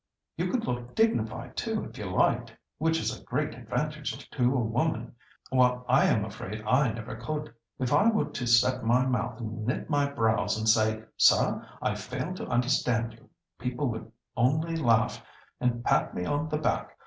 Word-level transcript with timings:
You 0.35 0.49
could 0.49 0.65
look 0.65 0.95
dignified 0.95 1.55
too, 1.55 1.83
if 1.85 1.95
you 1.99 2.05
liked, 2.05 2.51
which 2.79 2.99
is 2.99 3.15
a 3.15 3.23
great 3.23 3.53
advantage 3.53 4.27
to 4.31 4.43
a 4.45 4.59
woman, 4.59 5.13
while 5.51 5.85
I 5.87 6.05
am 6.05 6.25
afraid 6.25 6.63
I 6.65 6.91
never 6.91 7.15
could. 7.15 7.53
If 7.77 7.93
I 7.93 8.09
were 8.09 8.25
to 8.25 8.47
set 8.47 8.83
my 8.83 9.05
mouth 9.05 9.39
and 9.39 9.63
knit 9.63 9.91
my 9.91 10.09
brows 10.09 10.57
and 10.57 10.67
say 10.67 11.03
'Sir! 11.17 11.69
I 11.83 11.93
fail 11.93 12.33
to 12.33 12.47
understand 12.47 13.13
you,' 13.13 13.29
people 13.59 13.89
would 13.89 14.11
only 14.35 14.75
laugh 14.75 15.23
and 15.59 15.85
pat 15.85 16.15
me 16.15 16.25
on 16.25 16.49
the 16.49 16.57
back. 16.57 16.97